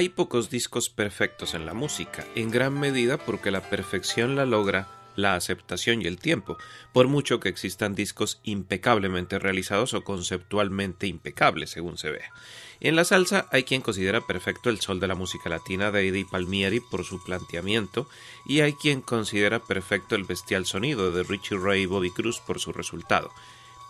[0.00, 4.88] Hay pocos discos perfectos en la música, en gran medida porque la perfección la logra
[5.14, 6.56] la aceptación y el tiempo,
[6.94, 12.32] por mucho que existan discos impecablemente realizados o conceptualmente impecables, según se vea.
[12.80, 16.24] En la salsa hay quien considera perfecto el sol de la música latina de Eddie
[16.24, 18.08] Palmieri por su planteamiento,
[18.46, 22.58] y hay quien considera perfecto el bestial sonido de Richie Ray y Bobby Cruz por
[22.58, 23.30] su resultado.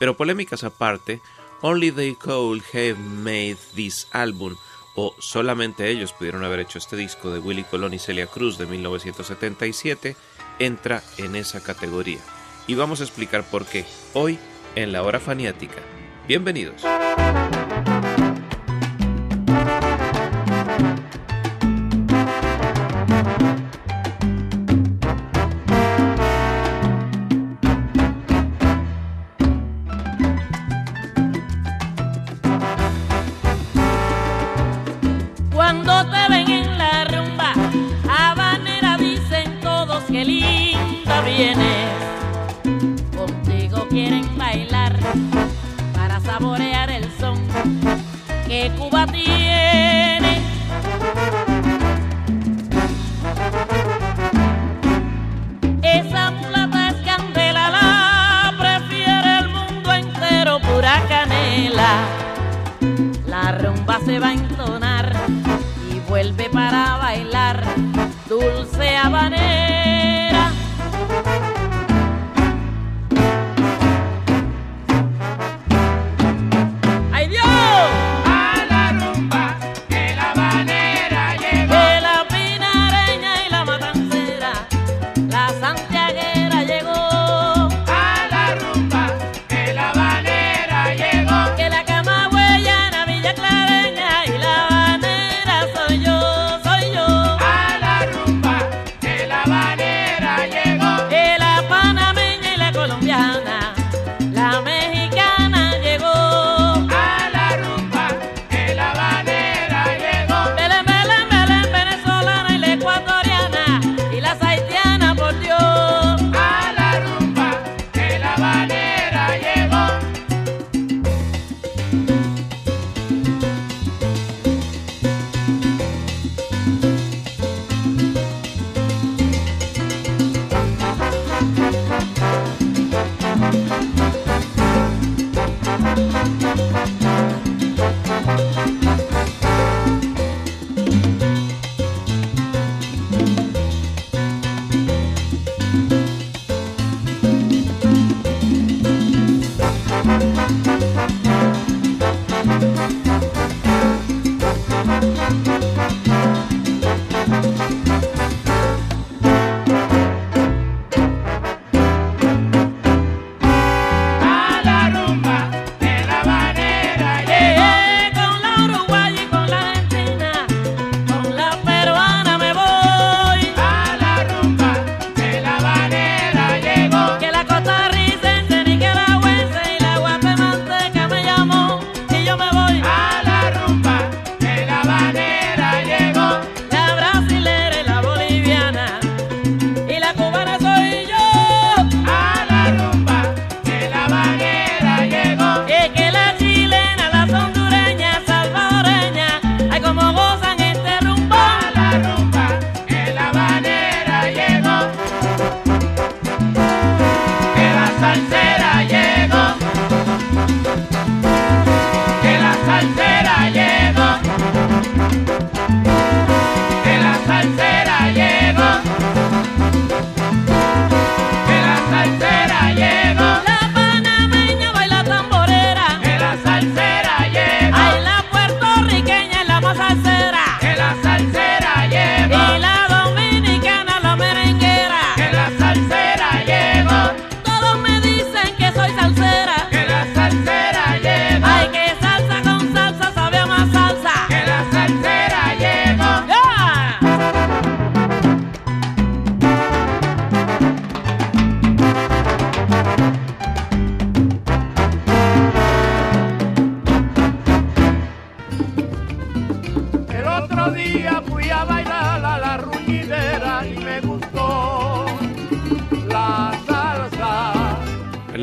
[0.01, 1.21] Pero polémicas aparte,
[1.63, 4.57] Only They Could Have Made This Album
[5.01, 8.67] o solamente ellos pudieron haber hecho este disco de Willy Colón y Celia Cruz de
[8.67, 10.15] 1977,
[10.59, 12.21] entra en esa categoría.
[12.67, 14.39] Y vamos a explicar por qué hoy
[14.75, 15.81] en la hora faniática.
[16.29, 16.85] Bienvenidos.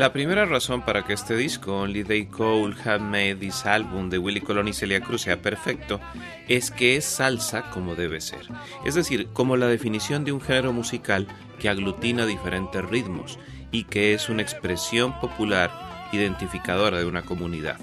[0.08, 4.16] La primera razón para que este disco, Only They Could Have Made This Album de
[4.16, 6.00] Willy Colón y Celia Cruz sea perfecto,
[6.48, 8.40] es que es salsa como debe ser.
[8.86, 11.28] Es decir, como la definición de un género musical
[11.60, 13.38] que aglutina diferentes ritmos
[13.70, 15.70] y que es una expresión popular
[16.12, 17.76] identificadora de una comunidad.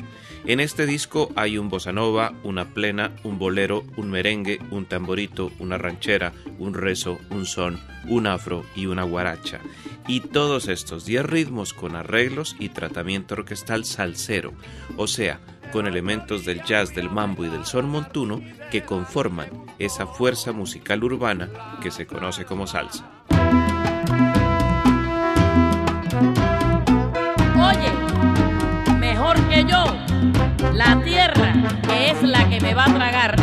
[0.47, 5.51] En este disco hay un bossa nova, una plena, un bolero, un merengue, un tamborito,
[5.57, 9.59] una ranchera, un rezo, un son, un afro y una guaracha.
[10.07, 14.53] Y todos estos 10 ritmos con arreglos y tratamiento orquestal salsero,
[14.97, 15.39] o sea,
[15.71, 18.39] con elementos del jazz, del mambo y del son montuno
[18.69, 19.49] que conforman
[19.79, 21.49] esa fuerza musical urbana
[21.81, 23.09] que se conoce como salsa.
[30.75, 31.53] La tierra
[31.87, 33.34] que es la que me va a tragar.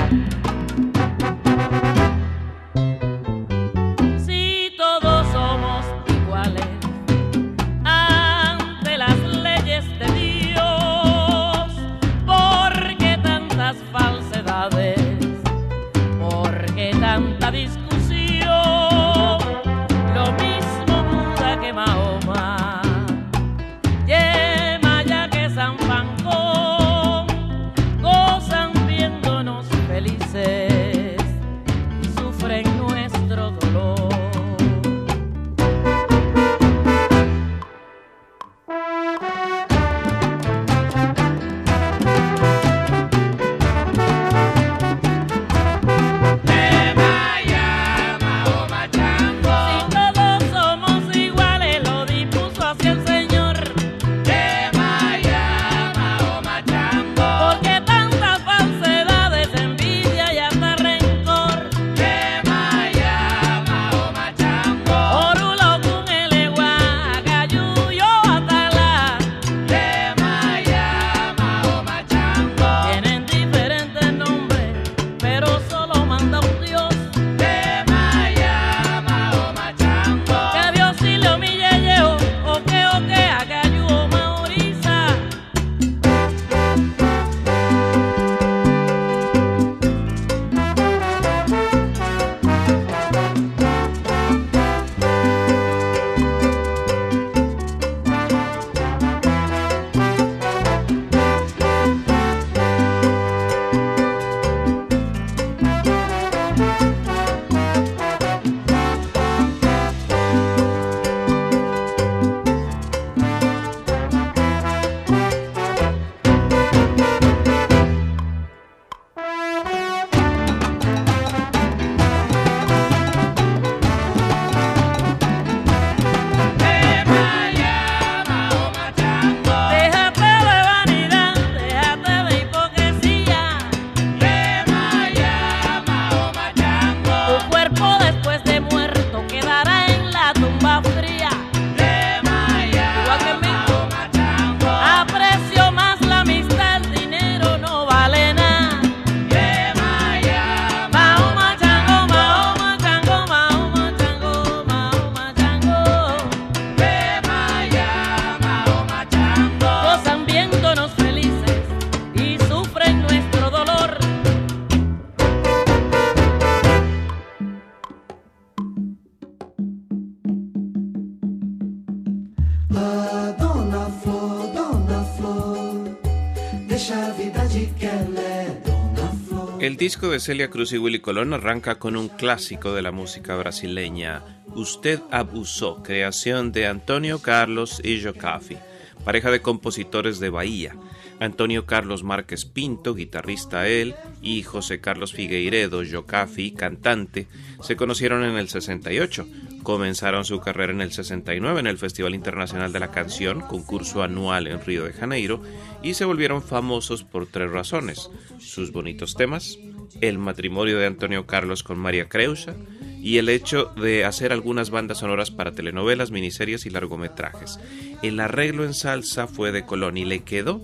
[179.73, 183.37] El disco de Celia Cruz y Willy Colón arranca con un clásico de la música
[183.37, 184.23] brasileña,
[184.55, 188.59] Usted abusó, creación de Antonio Carlos y Jocafi,
[189.03, 190.77] pareja de compositores de Bahía.
[191.23, 197.27] Antonio Carlos Márquez Pinto, guitarrista él, y José Carlos Figueiredo, Jocafi, cantante,
[197.63, 199.27] se conocieron en el 68.
[199.63, 204.49] Comenzaron su carrera en el 69 en el Festival Internacional de la Canción, concurso anual
[204.49, 205.43] en Río de Janeiro,
[205.83, 208.11] y se volvieron famosos por tres razones.
[208.39, 209.59] Sus bonitos temas,
[210.01, 212.55] el matrimonio de Antonio Carlos con María Creusa
[213.03, 217.59] y el hecho de hacer algunas bandas sonoras para telenovelas, miniseries y largometrajes.
[218.03, 220.61] El arreglo en salsa fue de Colón y le quedó.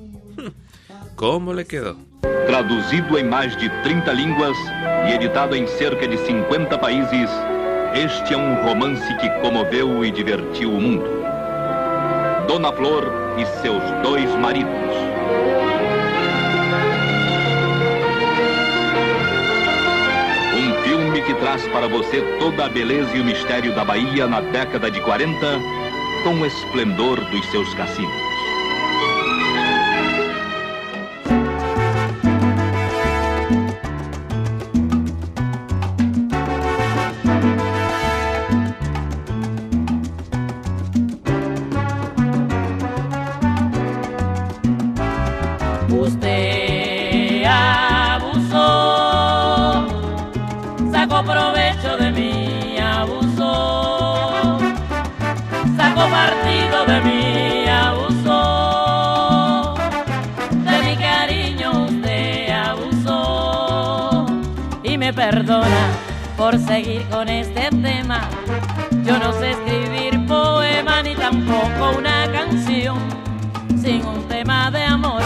[1.18, 1.96] ¿Cómo le quedó?
[2.46, 4.56] Traduzido em mais de 30 línguas
[5.08, 7.28] e editado em cerca de 50 países,
[7.92, 11.10] este é um romance que comoveu e divertiu o mundo.
[12.46, 13.02] Dona Flor
[13.36, 14.70] e seus dois maridos.
[20.54, 24.40] Um filme que traz para você toda a beleza e o mistério da Bahia na
[24.40, 25.34] década de 40,
[26.22, 28.28] com o esplendor dos seus cassinos.
[65.12, 65.88] Perdona
[66.36, 68.20] por seguir con este tema.
[69.04, 72.98] Yo no sé escribir poema ni tampoco una canción
[73.82, 75.22] sin un tema de amor.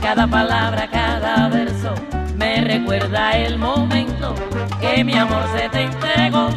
[0.00, 1.92] Cada palabra, cada verso
[2.36, 4.34] me recuerda el momento
[4.80, 6.48] que mi amor se te entregó,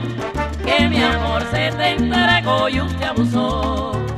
[0.64, 4.09] que mi amor se te entregó y usted abusó.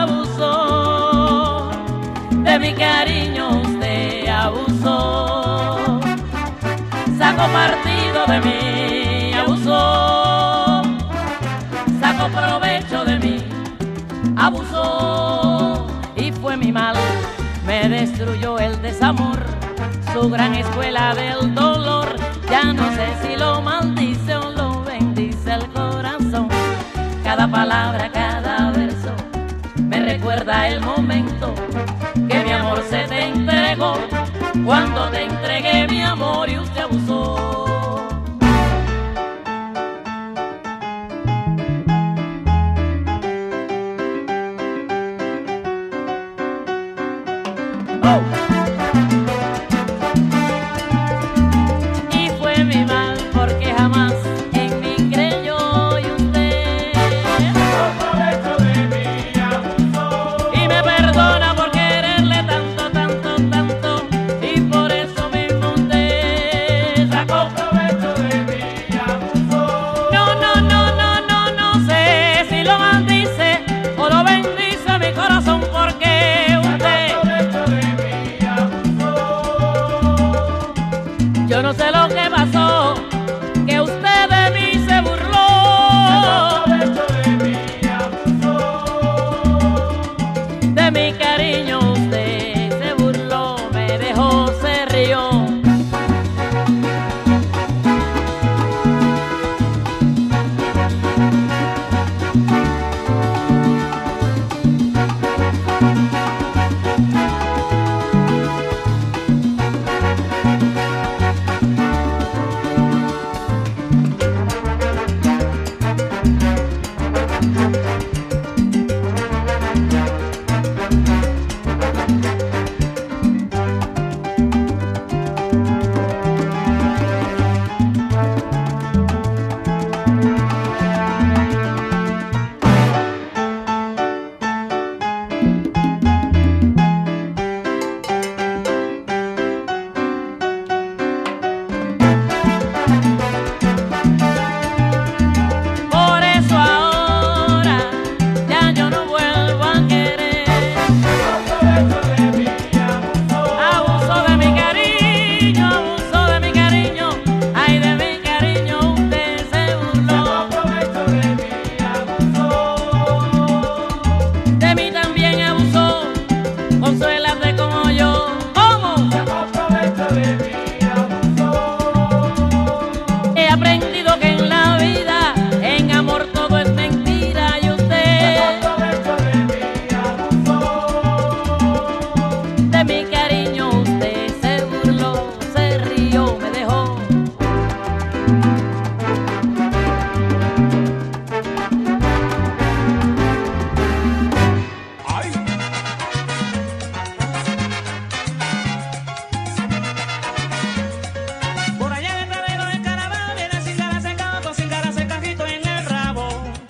[0.00, 1.70] Abusó
[2.30, 6.00] de mi cariño, usted abusó.
[7.18, 10.82] Sacó partido de mí, abusó.
[12.00, 13.44] Sacó provecho de mí,
[14.36, 16.96] abusó y fue mi mal,
[17.66, 19.38] me destruyó el desamor,
[20.12, 22.14] su gran escuela del dolor,
[22.50, 24.03] ya no sé si lo maldice
[27.54, 29.14] palabra, cada verso,
[29.76, 31.54] me recuerda el momento
[32.28, 33.94] que mi amor se te entregó,
[34.64, 37.63] cuando te entregué mi amor y usted abusó.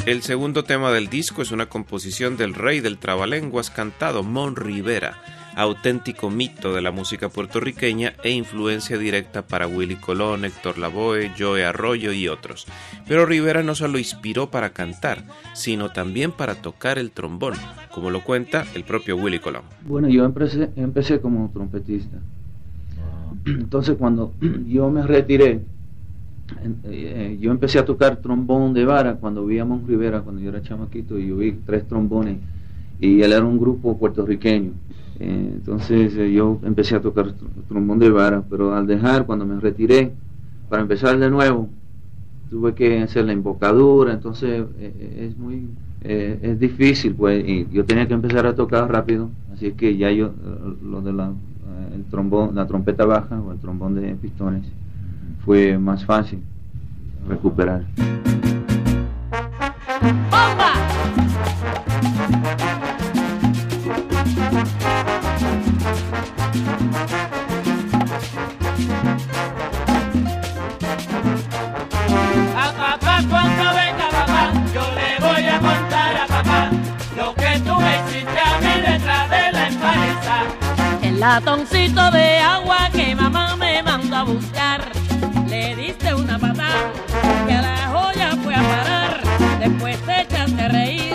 [0.07, 5.15] El segundo tema del disco es una composición del rey del trabalenguas cantado Mon Rivera,
[5.57, 11.65] auténtico mito de la música puertorriqueña e influencia directa para Willy Colón, Héctor Lavoe, Joe
[11.65, 12.67] Arroyo y otros.
[13.09, 17.55] Pero Rivera no solo inspiró para cantar, sino también para tocar el trombón,
[17.91, 19.63] como lo cuenta el propio Willy Colón.
[19.87, 22.19] Bueno, yo empecé, empecé como trompetista.
[23.47, 24.35] Entonces cuando
[24.69, 25.63] yo me retiré,
[26.85, 30.51] eh, yo empecé a tocar trombón de vara cuando vi a Mon Rivera, cuando yo
[30.51, 32.39] era chamaquito, y yo vi tres trombones,
[32.99, 34.75] y él era un grupo puertorriqueño.
[35.19, 39.47] Eh, entonces eh, yo empecé a tocar tr- trombón de vara, pero al dejar, cuando
[39.47, 40.17] me retiré,
[40.69, 41.71] para empezar de nuevo,
[42.49, 45.71] tuve que hacer la invocadura, entonces eh, eh, es muy
[46.01, 50.11] eh, es difícil, pues, y yo tenía que empezar a tocar rápido, así que ya
[50.13, 54.15] yo eh, lo de la eh, el trombón, la trompeta baja o el trombón de
[54.17, 54.67] pistones
[55.45, 56.43] fue más fácil
[57.29, 57.85] recuperar.
[60.31, 60.73] ¡Bomba!
[72.57, 76.71] A papá cuando venga papá, yo le voy a contar a papá
[77.17, 80.43] lo que tú me hiciste a mí detrás de la empresa.
[81.03, 84.84] El latoncito de agua que mamá me mandó a buscar.
[85.49, 86.93] Le diste una patada
[87.47, 89.21] que a la joya fue a parar.
[89.59, 91.15] Después te echaste a reír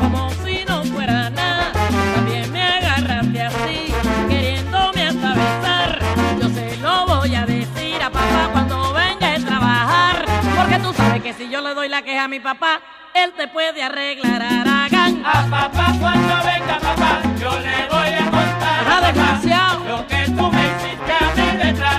[0.00, 1.72] como si no fuera nada.
[2.14, 3.92] También me agarraste así,
[4.28, 5.98] queriéndome hasta besar.
[6.40, 10.24] Yo se lo voy a decir a papá cuando venga a trabajar.
[10.56, 12.80] Porque tú sabes que si yo le doy la queja a mi papá,
[13.14, 15.22] él te puede arreglar Aragán.
[15.24, 19.40] A papá cuando venga papá, yo le voy a contar a papá
[19.88, 21.97] lo que tú me hiciste a mí detrás.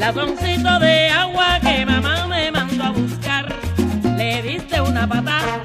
[0.00, 3.54] El latoncito de agua que mamá me mandó a buscar.
[4.16, 5.60] Le diste una patada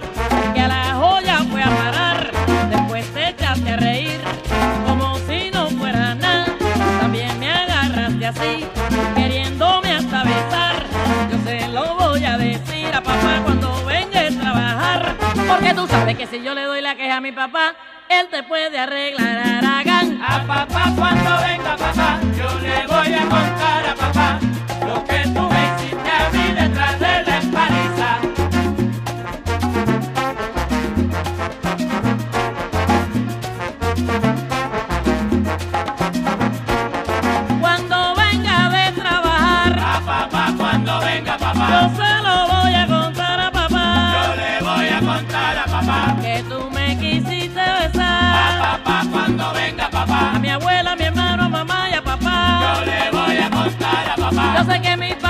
[0.53, 2.31] que a la joya fue a parar.
[2.69, 4.19] Después te echaste a reír
[4.85, 6.47] como si no fuera nada.
[6.99, 8.65] También me agarraste así,
[9.15, 10.85] queriéndome hasta besar.
[11.31, 15.15] Yo se lo voy a decir a papá cuando venga a trabajar.
[15.47, 17.73] Porque tú sabes que si yo le doy la queja a mi papá,
[18.09, 20.21] él te puede arreglar Aragán.
[20.21, 24.39] A papá cuando venga papá, yo le voy a contar a papá
[24.85, 25.54] lo que tú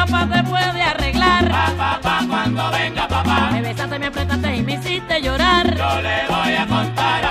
[0.06, 1.52] papá te puede arreglar.
[1.52, 5.76] A papá cuando venga papá, Me besaste, me apretaste y me hiciste llorar.
[5.76, 7.25] yo le voy a contar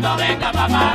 [0.00, 0.92] cuando venga papá,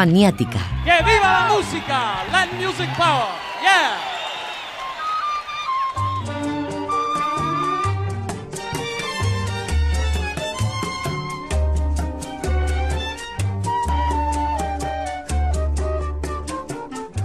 [0.00, 0.60] faniática.
[0.82, 2.24] ¡Que viva la música!
[2.32, 3.34] Land Music Power.
[3.60, 3.98] Yeah.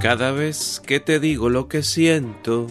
[0.02, 2.68] Cada vez que te digo lo que siento,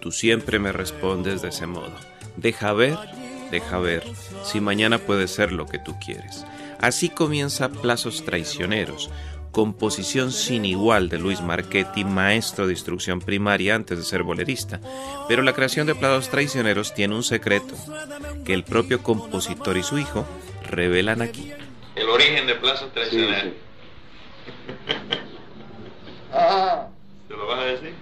[0.00, 1.94] tú siempre me respondes de ese modo.
[2.36, 2.98] Deja ver,
[3.52, 4.02] deja ver
[4.42, 6.44] si mañana puede ser lo que tú quieres.
[6.80, 9.10] Así comienza Plazos Traicioneros,
[9.54, 14.80] composición sin igual de Luis Marchetti, maestro de instrucción primaria antes de ser bolerista.
[15.28, 17.74] Pero la creación de Plazos Traicioneros tiene un secreto
[18.44, 20.26] que el propio compositor y su hijo
[20.68, 21.52] revelan aquí.
[21.94, 23.54] El origen de Plazos Traicioneros.
[26.36, 26.88] Ah,
[27.28, 27.94] ¿Te lo vas a decir?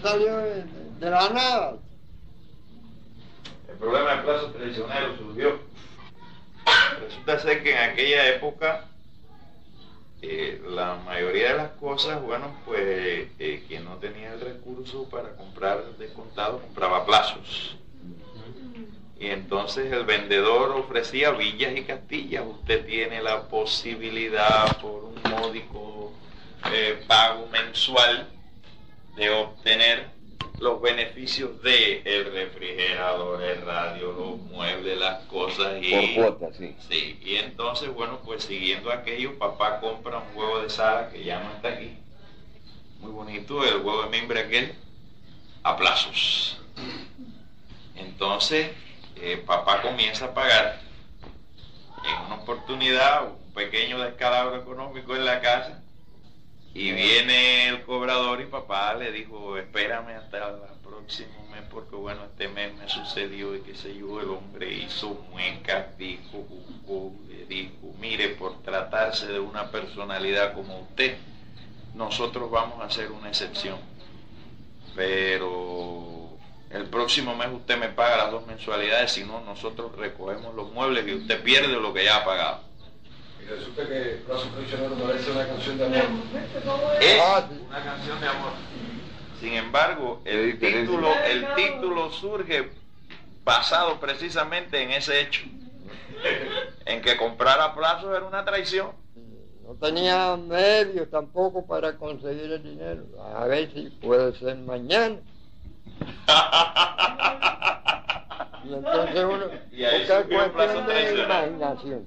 [0.00, 0.64] salió de,
[1.00, 1.76] de la nada.
[3.68, 5.58] El problema de Plazos Traicioneros surgió.
[7.00, 8.84] Resulta ser que en aquella época
[10.20, 15.36] eh, la mayoría de las cosas, bueno, pues eh, quien no tenía el recurso para
[15.36, 17.76] comprar descontado compraba plazos.
[19.20, 22.44] Y entonces el vendedor ofrecía villas y castillas.
[22.46, 26.12] Usted tiene la posibilidad por un módico
[26.72, 28.28] eh, pago mensual
[29.16, 30.17] de obtener
[30.60, 36.74] los beneficios de el refrigerador, el radio, los muebles, las cosas y Por cuota, sí.
[36.88, 41.40] Sí, y entonces, bueno, pues siguiendo aquello, papá compra un huevo de sala que ya
[41.40, 41.96] no está aquí.
[43.00, 44.74] Muy bonito, el huevo de mimbre aquel,
[45.62, 46.60] a plazos.
[47.94, 48.70] Entonces,
[49.16, 50.80] eh, papá comienza a pagar
[52.04, 55.82] en una oportunidad un pequeño descalabro económico en la casa
[56.78, 62.22] y viene el cobrador y papá le dijo, espérame hasta el próximo mes porque bueno,
[62.24, 66.46] este mes me sucedió y qué sé yo, el hombre hizo muecas, dijo,
[67.28, 71.16] le dijo, mire, por tratarse de una personalidad como usted,
[71.94, 73.78] nosotros vamos a hacer una excepción.
[74.94, 76.38] Pero
[76.70, 81.08] el próximo mes usted me paga las dos mensualidades, si no, nosotros recogemos los muebles
[81.08, 82.67] y usted pierde lo que ya ha pagado.
[83.48, 84.48] Y resulta que Plazo
[85.02, 86.00] parece una canción de amor.
[87.00, 88.52] Es Ah, una canción de amor.
[89.40, 92.70] Sin embargo, el título, el título surge
[93.44, 95.42] basado precisamente en ese hecho.
[96.84, 98.90] En que comprar a plazos era una traición.
[99.64, 103.04] No tenía medios tampoco para conseguir el dinero.
[103.34, 105.16] A ver si puede ser mañana.
[108.64, 112.04] Y entonces uno, Y ahí es plazo cuestión de imaginación.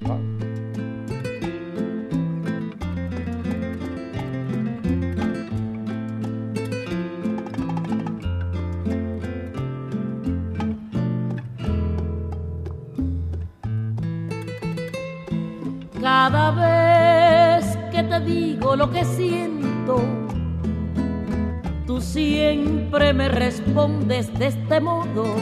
[18.22, 20.02] Digo lo que siento,
[21.86, 25.36] tú siempre me respondes de este modo.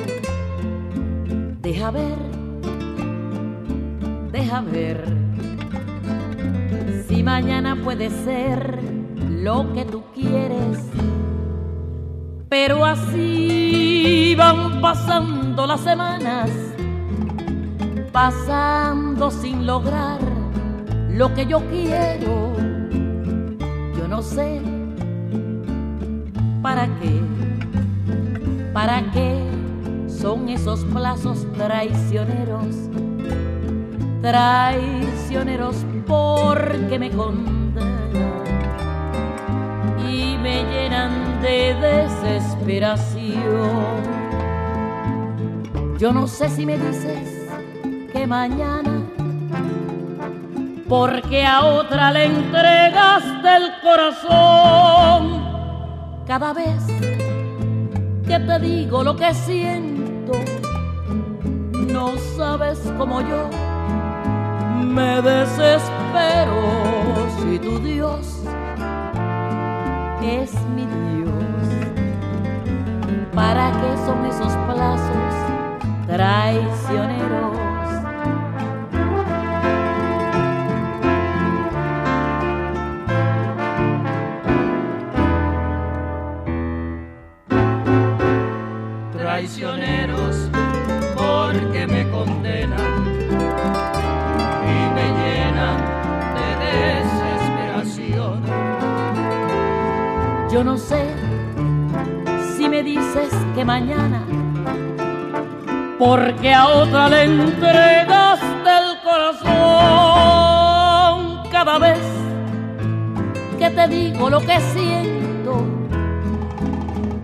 [1.61, 2.17] Deja ver,
[4.31, 5.03] deja ver,
[7.07, 8.79] si mañana puede ser
[9.29, 10.85] lo que tú quieres.
[12.49, 16.49] Pero así van pasando las semanas
[18.11, 20.19] pasando sin lograr
[21.09, 22.58] lo que yo quiero.
[24.21, 24.61] Sé.
[26.61, 27.21] Para qué,
[28.73, 29.41] para qué
[30.09, 32.75] son esos plazos traicioneros,
[34.21, 38.09] traicioneros porque me condenan
[40.05, 43.39] y me llenan de desesperación.
[45.97, 47.47] Yo no sé si me dices
[48.11, 48.98] que mañana,
[50.89, 55.47] porque a otra le entregaste el corazón.
[56.25, 56.83] Cada vez
[58.25, 60.33] que te digo lo que siento,
[61.93, 63.49] no sabes como yo
[64.83, 66.55] me desespero
[67.39, 68.41] si tu Dios
[70.23, 71.29] es mi Dios.
[73.35, 75.35] ¿Para qué son esos plazos
[76.07, 77.68] traicioneros?
[100.59, 101.15] Yo no sé
[102.57, 104.25] si me dices que mañana,
[105.97, 109.47] porque a otra le entregaste el corazón.
[111.49, 112.03] Cada vez
[113.57, 115.65] que te digo lo que siento,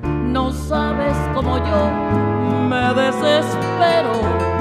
[0.03, 1.89] no sabes como yo
[2.69, 4.54] me desespero.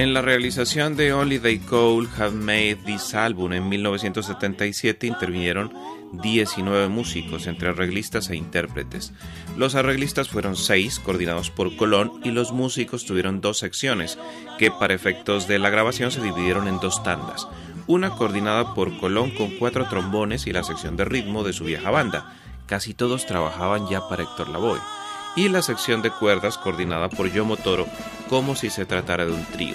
[0.00, 5.74] En la realización de They Cold Have Made This Album en 1977 intervinieron
[6.12, 9.12] 19 músicos, entre arreglistas e intérpretes.
[9.58, 14.18] Los arreglistas fueron seis, coordinados por Colón, y los músicos tuvieron dos secciones,
[14.58, 17.46] que para efectos de la grabación se dividieron en dos tandas.
[17.86, 21.90] Una coordinada por Colón con cuatro trombones y la sección de ritmo de su vieja
[21.90, 22.38] banda.
[22.64, 24.80] Casi todos trabajaban ya para Héctor Lavoe
[25.36, 27.86] y la sección de cuerdas coordinada por Yomo Toro
[28.28, 29.74] como si se tratara de un trío.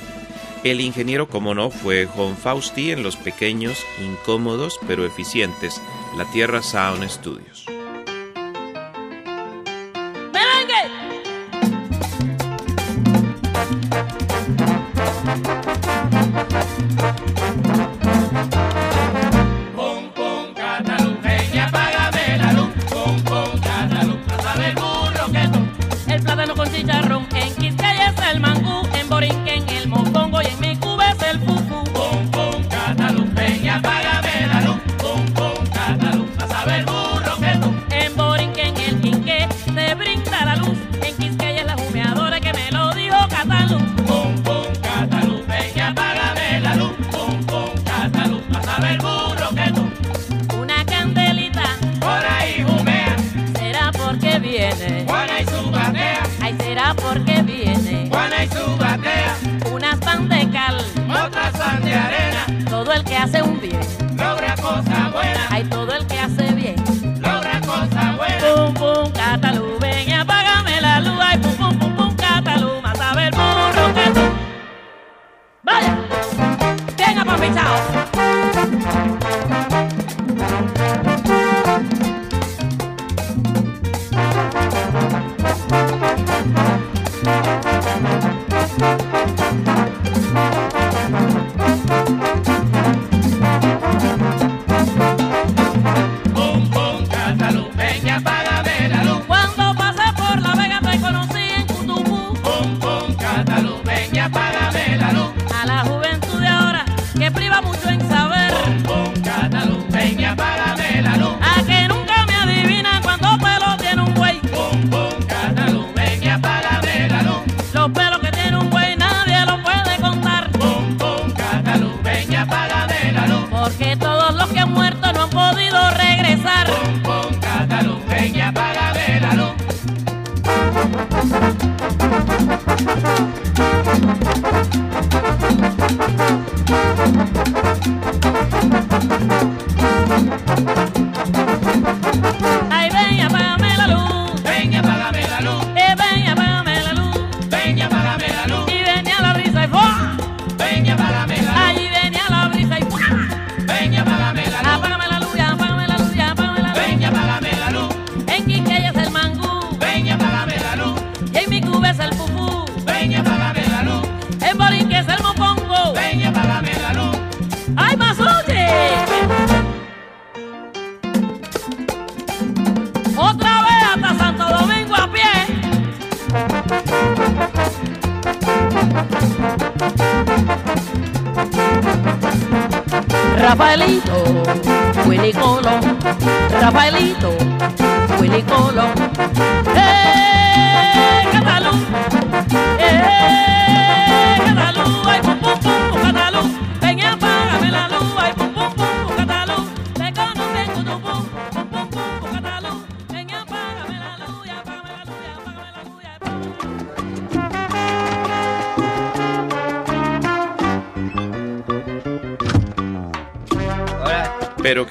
[0.64, 5.80] El ingeniero, como no, fue Juan Fausti en los pequeños, incómodos pero eficientes
[6.18, 7.66] La Tierra Sound Studios.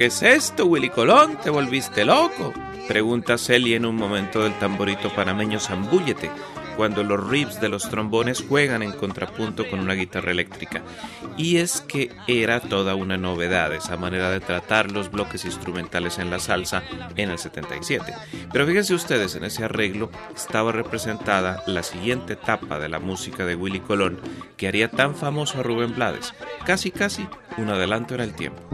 [0.05, 1.39] Qué es esto, Willy Colón?
[1.43, 2.53] ¿Te volviste loco?
[2.87, 6.31] Pregunta Celia en un momento del tamborito panameño Zambúllete,
[6.77, 10.83] cuando los riffs de los trombones juegan en contrapunto con una guitarra eléctrica.
[11.39, 16.29] Y es que era toda una novedad esa manera de tratar los bloques instrumentales en
[16.29, 16.83] la salsa
[17.17, 18.13] en el 77.
[18.53, 23.57] Pero fíjense ustedes, en ese arreglo estaba representada la siguiente etapa de la música de
[23.57, 24.21] Willy Colón
[24.59, 26.35] que haría tan famoso a Rubén Blades,
[26.67, 28.69] casi casi un adelanto en el tiempo.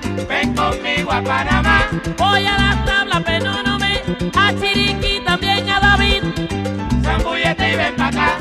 [0.00, 0.26] Ven.
[0.28, 1.88] Ven conmigo a Panamá.
[2.16, 4.02] Voy a las tablas, pero no me
[4.34, 6.22] a Chiriquí, también a David.
[7.02, 8.38] Zambúllete y ven pa' acá,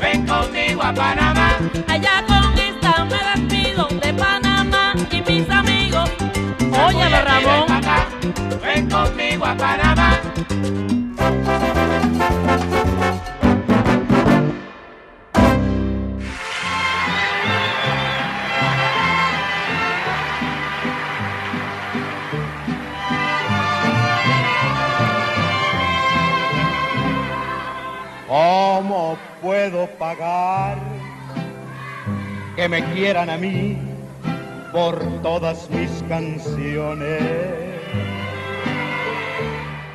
[0.00, 1.58] ven conmigo a Panamá.
[1.88, 6.10] Allá con esta me despido de Panamá y mis amigos.
[6.58, 7.66] Ven Ramón.
[7.66, 8.06] pa' acá,
[8.62, 10.20] ven conmigo a Panamá.
[29.98, 30.78] Pagar
[32.56, 33.76] que me quieran a mí
[34.72, 37.22] por todas mis canciones?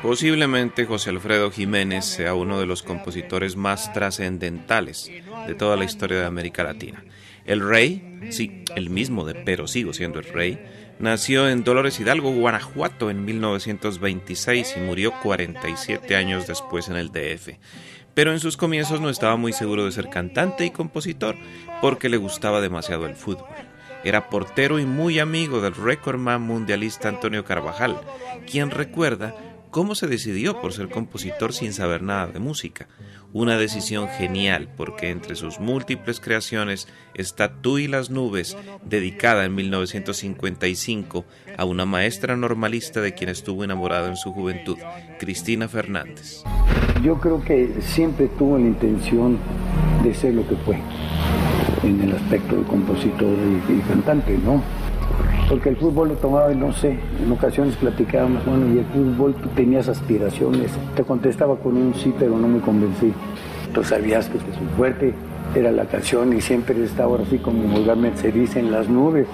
[0.02, 5.10] Posiblemente José Alfredo Jiménez sea uno de los compositores más trascendentales
[5.46, 7.04] de toda la historia de América Latina.
[7.44, 10.58] El rey, sí, el mismo de Pero sigo siendo el rey,
[10.98, 17.58] nació en Dolores Hidalgo, Guanajuato en 1926 y murió 47 años después en el DF.
[18.14, 21.36] Pero en sus comienzos no estaba muy seguro de ser cantante y compositor
[21.80, 23.48] porque le gustaba demasiado el fútbol.
[24.02, 28.00] Era portero y muy amigo del récordman mundialista Antonio Carvajal,
[28.50, 29.34] quien recuerda
[29.70, 32.88] cómo se decidió por ser compositor sin saber nada de música.
[33.32, 39.54] Una decisión genial porque entre sus múltiples creaciones está Tú y las nubes, dedicada en
[39.54, 41.24] 1955
[41.56, 44.78] a una maestra normalista de quien estuvo enamorado en su juventud,
[45.18, 46.42] Cristina Fernández.
[47.02, 49.38] Yo creo que siempre tuvo la intención
[50.02, 50.76] de ser lo que fue
[51.82, 53.28] en el aspecto de compositor
[53.68, 54.60] y, cantante, ¿no?
[55.48, 59.48] Porque el fútbol lo tomaba, no sé, en ocasiones platicábamos, bueno, y el fútbol tú
[59.50, 60.72] tenías aspiraciones.
[60.94, 63.12] Te contestaba con un sí, pero no me convencí.
[63.72, 65.14] Tú sabías que su fuerte
[65.54, 69.26] era la canción y siempre estaba así como vulgarmente se dice en las nubes.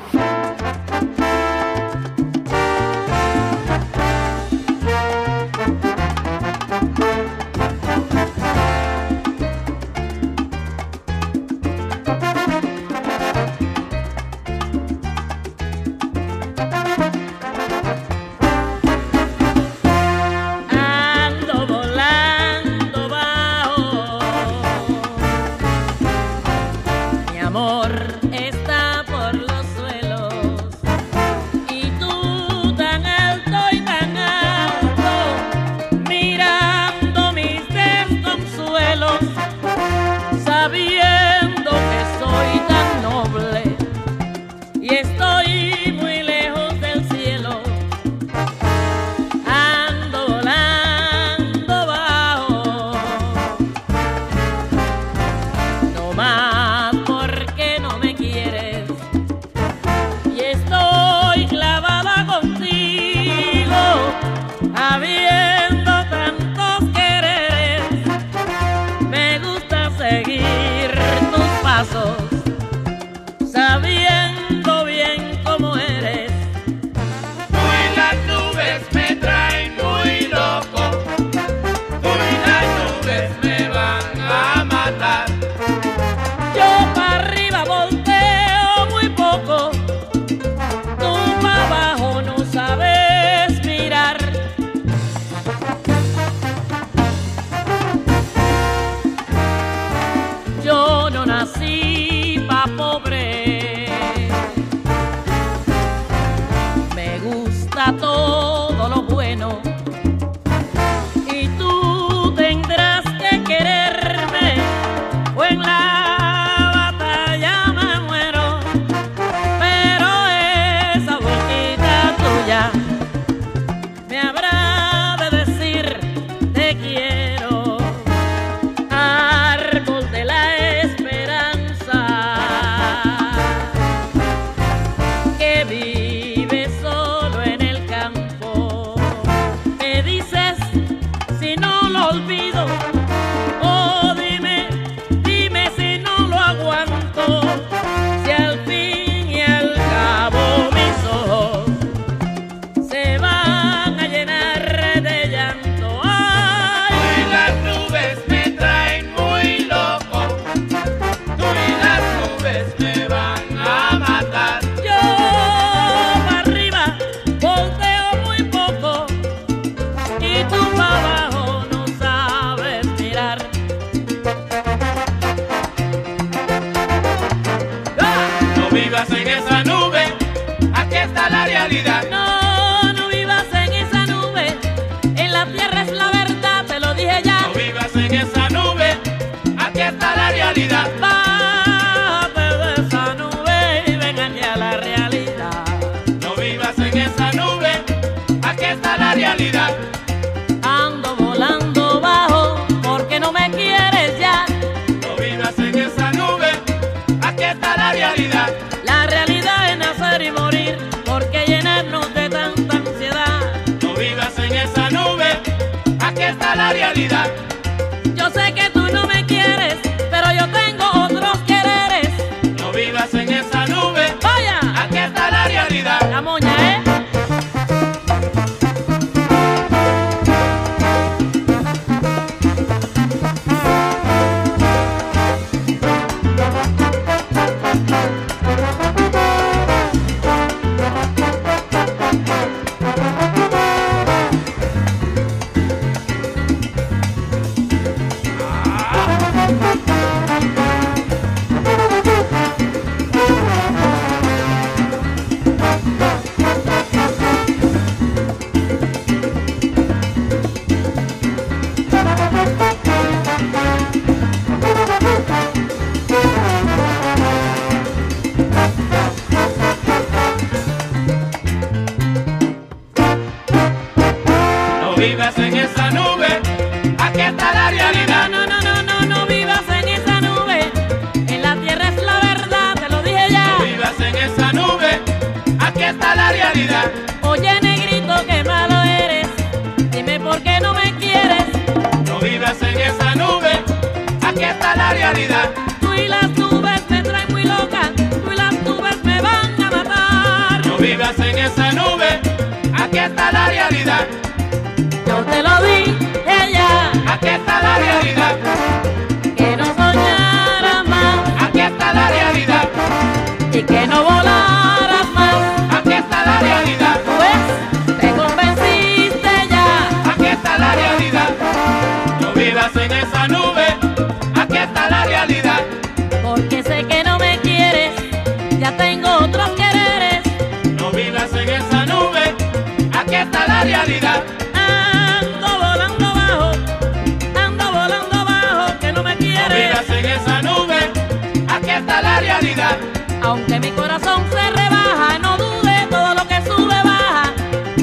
[342.40, 342.76] Realidad.
[343.22, 347.32] Aunque mi corazón se rebaja, no dude, todo lo que sube baja.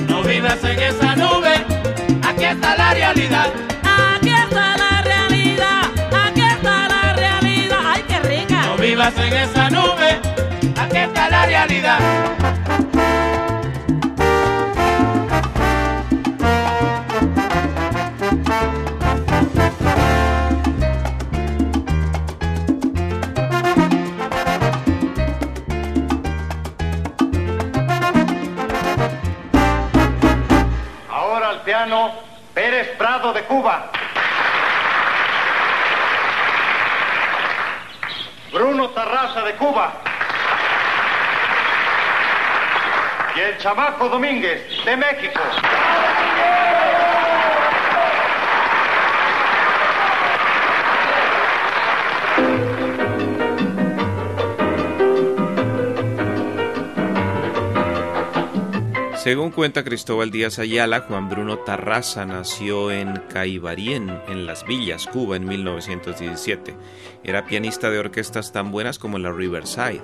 [0.08, 1.54] No vivas en esa nube,
[2.28, 3.48] aquí está la realidad.
[3.84, 5.82] Aquí está la realidad,
[6.26, 7.80] aquí está la realidad.
[7.84, 8.66] ¡Ay, qué rica!
[8.68, 10.20] No vivas en esa nube,
[10.78, 12.00] aquí está la realidad.
[39.64, 39.94] Cuba.
[43.34, 45.40] Y el chamaco Domínguez de México.
[59.24, 65.38] Según cuenta Cristóbal Díaz Ayala, Juan Bruno Tarraza nació en Caibarien, en Las Villas, Cuba,
[65.38, 66.76] en 1917.
[67.24, 70.02] Era pianista de orquestas tan buenas como la Riverside.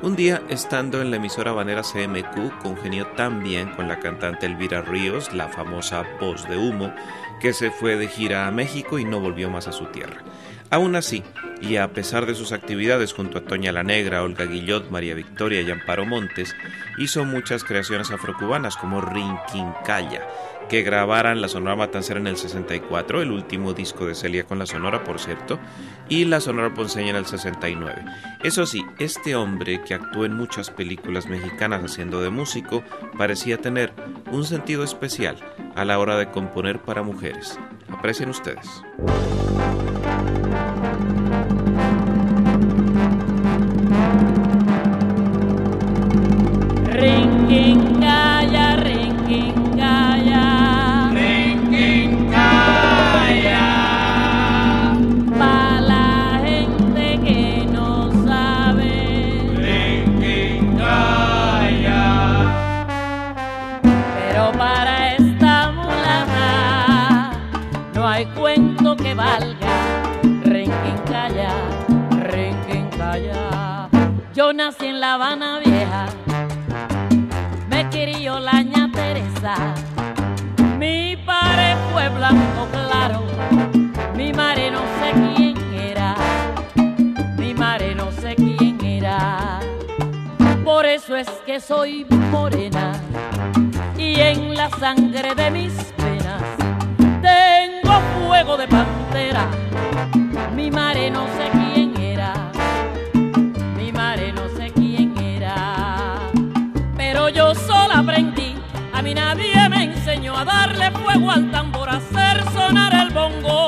[0.00, 4.80] Un día, estando en la emisora banera CMQ, congenió tan bien con la cantante Elvira
[4.80, 6.94] Ríos, la famosa voz de humo,
[7.42, 10.24] que se fue de gira a México y no volvió más a su tierra.
[10.72, 11.22] Aún así,
[11.60, 15.60] y a pesar de sus actividades junto a Toña la Negra, Olga Guillot, María Victoria
[15.60, 16.56] y Amparo Montes,
[16.96, 20.26] hizo muchas creaciones afrocubanas como Rinquincaya,
[20.70, 24.64] que grabaran la Sonora Matancera en el 64, el último disco de Celia con la
[24.64, 25.60] Sonora, por cierto,
[26.08, 28.06] y la Sonora Ponceña en el 69.
[28.42, 32.82] Eso sí, este hombre que actuó en muchas películas mexicanas haciendo de músico,
[33.18, 33.92] parecía tener
[34.30, 35.36] un sentido especial
[35.76, 37.58] a la hora de componer para mujeres.
[37.90, 38.82] Aprecien ustedes.
[75.12, 76.06] Habana Vieja.
[77.68, 79.74] Me crió la ña Teresa.
[80.78, 83.22] Mi padre fue blanco claro,
[84.16, 86.14] mi madre no sé quién era,
[87.36, 89.60] mi madre no sé quién era.
[90.64, 92.92] Por eso es que soy morena.
[93.98, 96.42] Y en la sangre de mis penas
[97.20, 99.46] tengo fuego de pantera,
[100.56, 101.61] mi madre no sé quién
[109.12, 113.58] mí nadie me enseñó a darle fuego al tambor, a hacer sonar el bongo.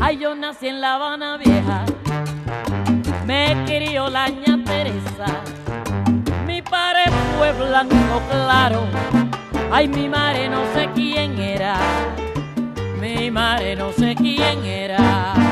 [0.00, 1.84] Ay, yo nací en La Habana Vieja,
[3.24, 5.42] me crió la ña Teresa,
[6.46, 7.04] mi padre
[7.38, 8.82] fue blanco claro,
[9.70, 11.76] ay, mi madre no sé quién era,
[13.00, 15.45] mi madre no sé quién era.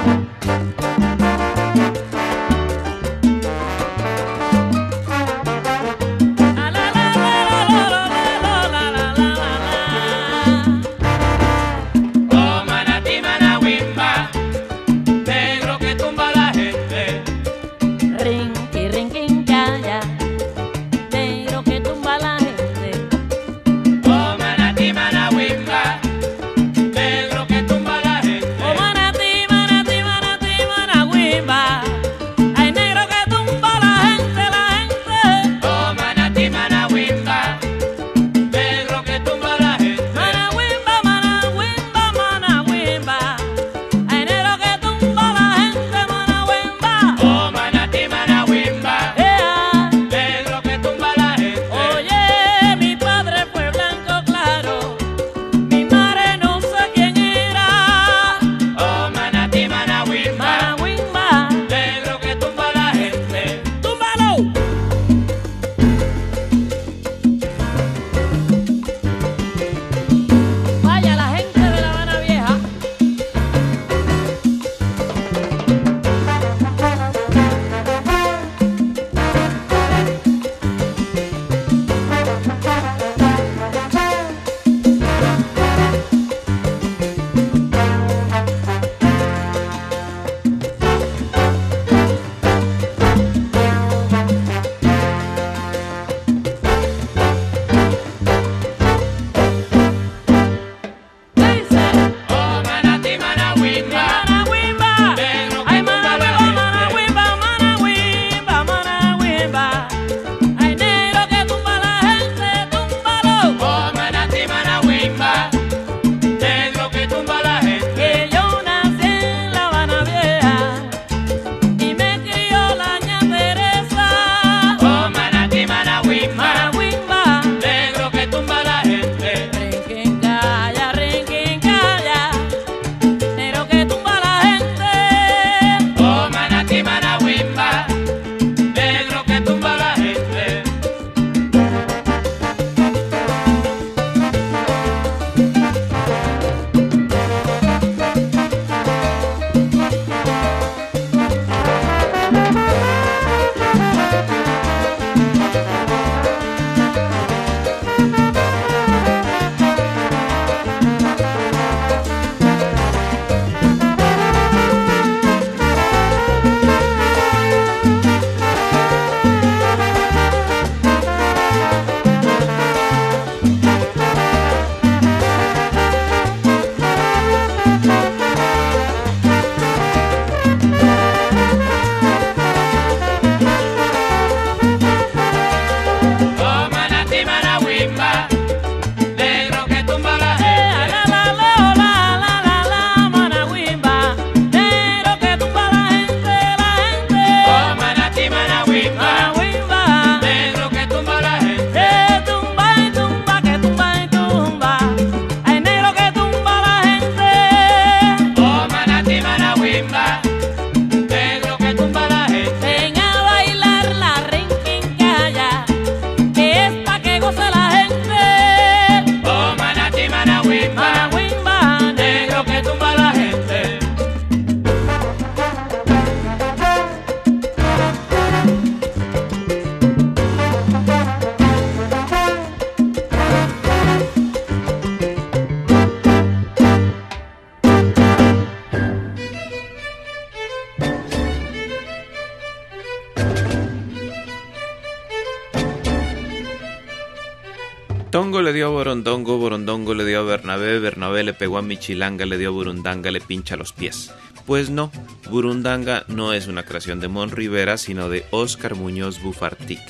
[248.14, 252.24] Tongo le dio a Borondongo, Borondongo le dio a Bernabé, Bernabé le pegó a Michilanga,
[252.24, 254.14] le dio a Burundanga, le pincha los pies.
[254.46, 254.92] Pues no,
[255.28, 259.80] Burundanga no es una creación de Mon Rivera, sino de Óscar Muñoz Bufartic.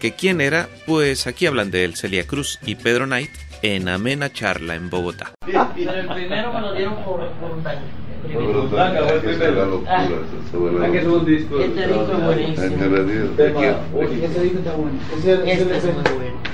[0.00, 0.70] ¿Que quién era?
[0.86, 3.28] Pues aquí hablan de él, Celia Cruz y Pedro Knight
[3.60, 5.34] en amena charla en Bogotá.
[5.44, 7.82] Pero el primero me lo dieron por, por un daño.
[8.24, 8.62] El primero.
[8.62, 9.84] Burundanga fue el primero.
[9.86, 10.08] Ah.
[10.08, 11.60] Ah, que es un disco.
[11.60, 12.62] Este disco es buenísimo.
[12.64, 14.98] Ese disco está bueno.
[15.18, 15.76] Ese, ese Este.
[15.76, 16.47] Ese.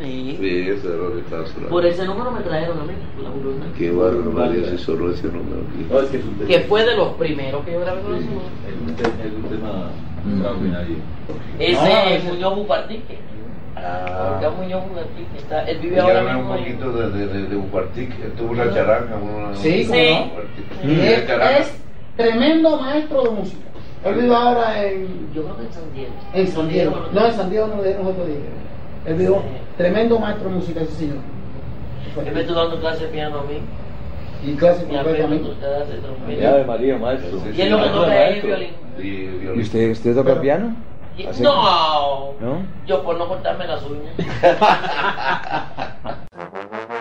[0.00, 0.36] Sí.
[0.40, 1.68] Sí, ese era estaba sonando.
[1.68, 2.92] Por ese número me trajeron a mí,
[3.22, 3.78] la.
[3.78, 5.86] Qué bárbaro, María, si solo ese número aquí.
[5.90, 8.22] No, es que es un Que fue de los primeros que yo grabé con Es
[8.22, 8.30] eso.
[8.32, 9.90] un te- es un tema
[10.32, 10.96] extraordinario.
[11.58, 13.18] Ese Ah, es Muñoz Bupartique.
[13.76, 14.36] Ah.
[14.38, 15.64] Acá Muñoz Bupartique está.
[15.68, 18.10] Él vive ahora mismo un poquito de, de, de, de Bupartic.
[18.22, 19.16] Él tuvo una charanga.
[19.16, 19.88] Una, Sí, Sí.
[19.88, 20.26] cómo no.
[20.26, 21.60] Bupartic.
[21.60, 21.80] Es, es
[22.16, 23.58] tremendo maestro de música.
[24.04, 26.12] Él vive ahora en, Yo creo que en San Diego.
[26.34, 27.06] en San Diego.
[27.12, 28.36] No, en San Diego no le dieron otro día.
[29.06, 29.34] Él vive
[29.76, 31.18] tremendo maestro de música ese señor.
[32.24, 33.60] Él me estuvo dando clase de piano a mí.
[34.44, 34.92] Y clase de.
[36.40, 37.38] Ya de María, maestro.
[37.54, 38.70] Y él lo que toca es violín.
[38.98, 40.74] ¿Y usted, usted toca piano?
[41.40, 42.66] No, ¿No?
[42.86, 44.14] yo por no cortarme las uñas.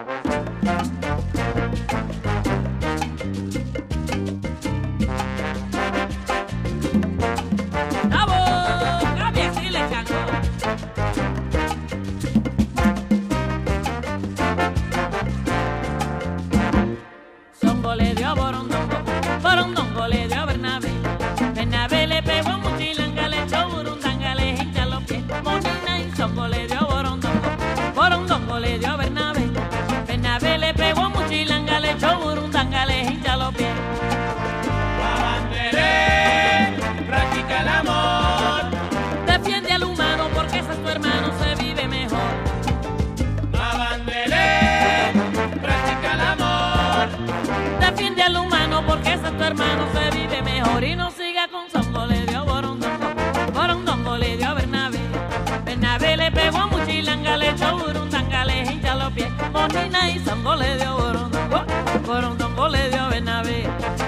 [59.64, 61.64] Monina y Songo le dio Borondongo,
[62.06, 63.64] Borondongo le dio a Bernabé.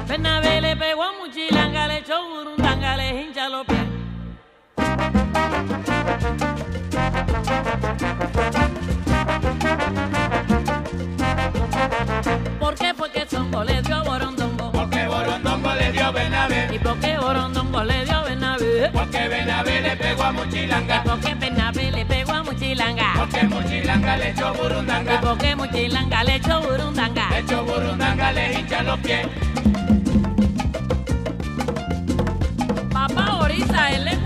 [0.05, 3.79] Bernabé le pegó a Muchilanga, le echó Burundanga, le hincha los pies.
[12.59, 12.93] ¿Por qué?
[12.93, 14.71] Porque Songo le dio Borondongo.
[14.73, 16.67] Porque Borondongo le dio a Bernabé.
[16.75, 18.89] ¿Y por qué Borondongo le dio a Bernabé?
[18.91, 20.97] Porque Bernabé le pegó a Muchilanga.
[20.97, 21.91] ¿Y por qué Bernabé
[22.75, 23.13] le pegó a Muchilanga?
[23.17, 25.21] Porque Muchilanga le echó ¿Y Burundanga.
[25.21, 27.29] por qué Muchilanga le echó Burundanga?
[27.29, 29.27] Le echó Burundanga, le hincha los pies.
[32.91, 34.17] Papá Orisa, él es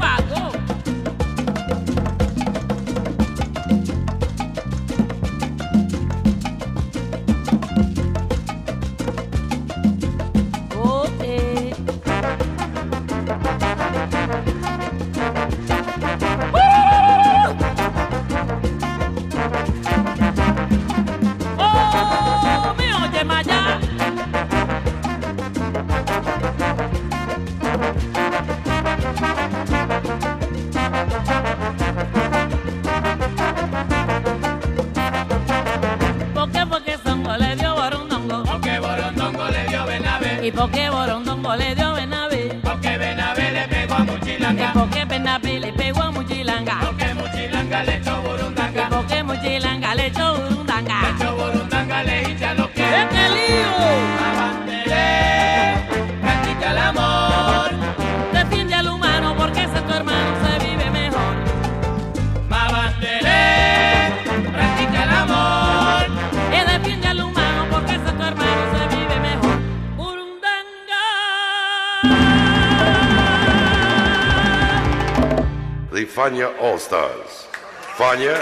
[76.19, 77.47] Fania All Stars.
[77.95, 78.35] Fania,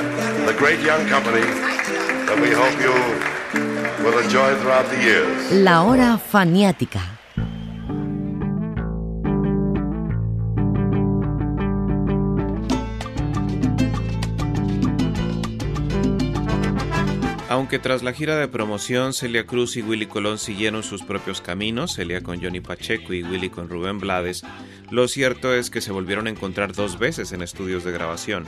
[0.48, 1.42] the great young company
[2.26, 2.92] that we hope you
[4.04, 5.52] will enjoy throughout the years.
[5.64, 7.17] La hora faniática.
[17.58, 21.96] Aunque tras la gira de promoción Celia Cruz y Willy Colón siguieron sus propios caminos,
[21.96, 24.44] Celia con Johnny Pacheco y Willy con Rubén Blades,
[24.92, 28.46] lo cierto es que se volvieron a encontrar dos veces en estudios de grabación.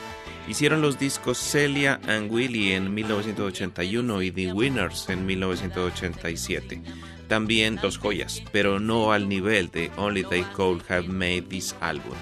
[0.48, 6.84] Hicieron los discos Celia and Willy en 1981 y The Winners en 1987.
[7.28, 12.14] También dos joyas, pero no al nivel de Only They Could Have Made This Album.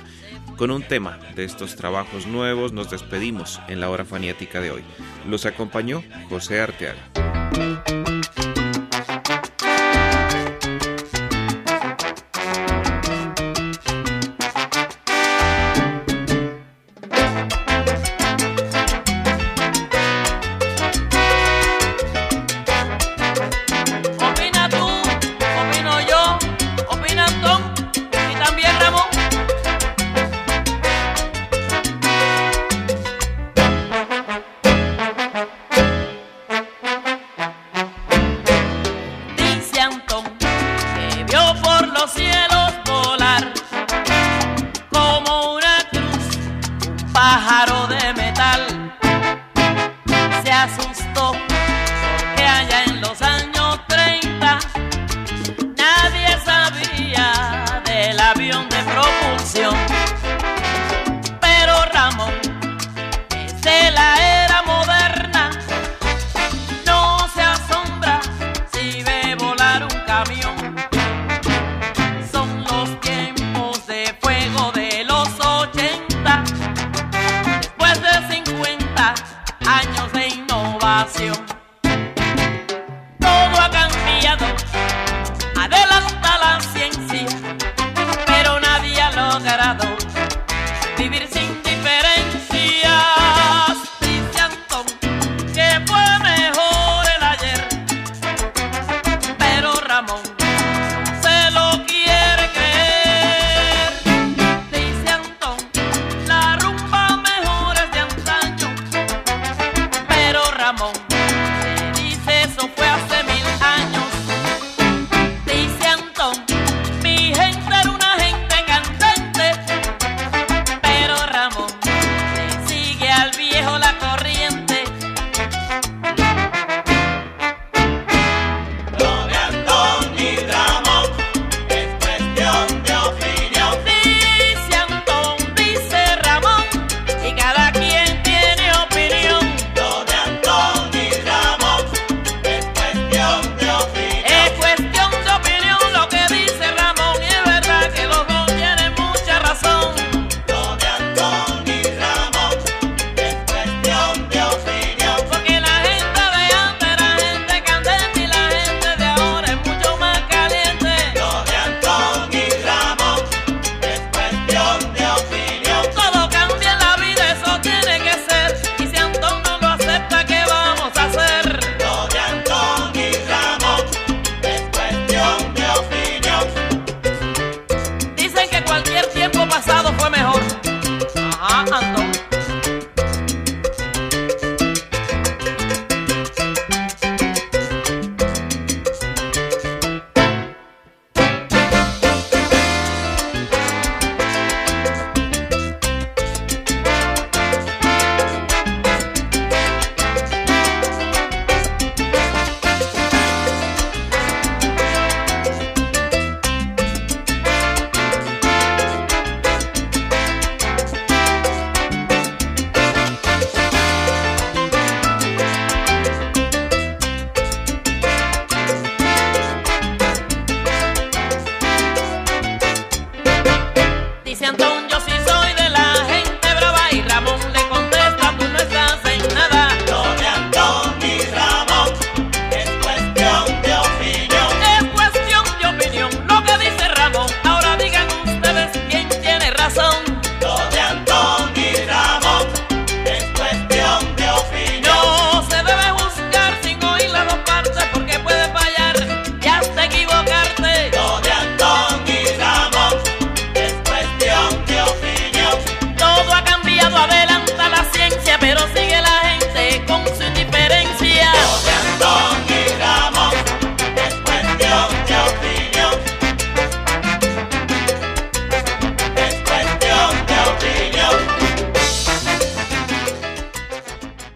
[0.57, 4.83] Con un tema de estos trabajos nuevos nos despedimos en la hora faniática de hoy.
[5.29, 7.76] Los acompañó José Arteaga.
[47.17, 48.61] pájaro de metal.
[50.43, 50.93] Se hace un